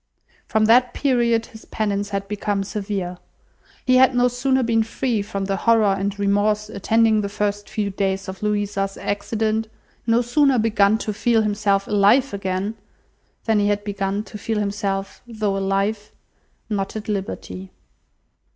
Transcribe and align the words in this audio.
From 0.47 0.65
that 0.65 0.95
period 0.95 1.45
his 1.45 1.65
penance 1.65 2.09
had 2.09 2.27
become 2.27 2.63
severe. 2.63 3.19
He 3.85 3.97
had 3.97 4.15
no 4.15 4.29
sooner 4.29 4.63
been 4.63 4.81
free 4.81 5.21
from 5.21 5.45
the 5.45 5.57
horror 5.57 5.93
and 5.93 6.17
remorse 6.17 6.69
attending 6.71 7.21
the 7.21 7.29
first 7.29 7.69
few 7.69 7.91
days 7.91 8.27
of 8.27 8.41
Louisa's 8.41 8.97
accident, 8.97 9.67
no 10.07 10.23
sooner 10.23 10.57
begun 10.57 10.97
to 10.97 11.13
feel 11.13 11.43
himself 11.43 11.87
alive 11.87 12.33
again, 12.33 12.73
than 13.45 13.59
he 13.59 13.67
had 13.67 13.83
begun 13.83 14.23
to 14.23 14.39
feel 14.39 14.57
himself, 14.57 15.21
though 15.27 15.55
alive, 15.55 16.11
not 16.67 16.95
at 16.95 17.07
liberty. 17.07 17.69